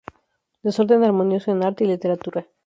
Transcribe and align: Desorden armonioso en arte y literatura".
Desorden 0.63 1.03
armonioso 1.03 1.51
en 1.51 1.63
arte 1.63 1.83
y 1.83 1.87
literatura". 1.89 2.47